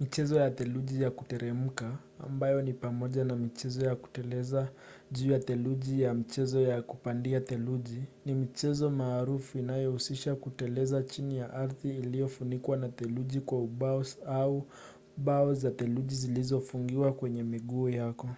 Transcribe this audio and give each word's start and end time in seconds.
michezo 0.00 0.36
ya 0.36 0.50
theluji 0.50 1.02
ya 1.02 1.10
kuteremka 1.10 1.98
ambayo 2.18 2.62
ni 2.62 2.72
pamoja 2.72 3.24
na 3.24 3.36
mchezo 3.36 3.86
wa 3.88 3.96
kuteleza 3.96 4.72
juu 5.12 5.30
ya 5.32 5.38
theluji 5.38 6.02
na 6.02 6.14
mchezo 6.14 6.62
wa 6.62 6.82
kupanda 6.82 7.40
theluji 7.40 8.02
ni 8.24 8.34
michezo 8.34 8.90
maarufu 8.90 9.58
inayohusisha 9.58 10.34
kuteleza 10.34 11.02
chini 11.02 11.36
ya 11.38 11.52
ardhi 11.54 11.90
iliyofunikwa 11.98 12.76
na 12.76 12.88
theluji 12.88 13.40
kwa 13.40 13.58
ubaos 13.58 14.18
au 14.26 14.66
bao 15.16 15.54
za 15.54 15.70
theluji 15.70 16.14
zilizofungiwa 16.14 17.12
kwenye 17.12 17.42
miguu 17.42 17.88
yako 17.88 18.28